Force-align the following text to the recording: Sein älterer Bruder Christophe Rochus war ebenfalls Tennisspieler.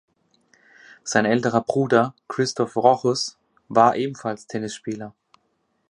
Sein 1.03 1.25
älterer 1.25 1.61
Bruder 1.61 2.15
Christophe 2.27 2.79
Rochus 2.79 3.37
war 3.67 3.95
ebenfalls 3.95 4.47
Tennisspieler. 4.47 5.13